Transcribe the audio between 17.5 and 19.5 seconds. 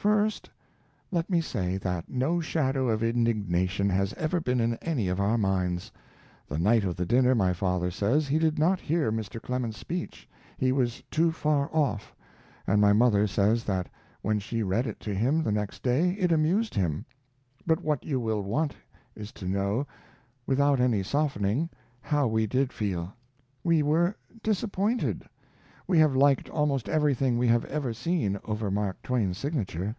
But what you will want is to